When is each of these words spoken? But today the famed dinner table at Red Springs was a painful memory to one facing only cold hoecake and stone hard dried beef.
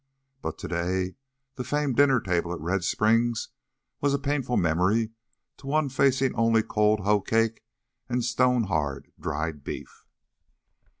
But 0.41 0.57
today 0.57 1.13
the 1.57 1.63
famed 1.63 1.95
dinner 1.95 2.19
table 2.19 2.51
at 2.53 2.59
Red 2.59 2.83
Springs 2.83 3.49
was 3.99 4.15
a 4.15 4.17
painful 4.17 4.57
memory 4.57 5.11
to 5.57 5.67
one 5.67 5.89
facing 5.89 6.33
only 6.33 6.63
cold 6.63 7.01
hoecake 7.01 7.63
and 8.09 8.25
stone 8.25 8.63
hard 8.63 9.11
dried 9.19 9.63
beef. 9.63 10.07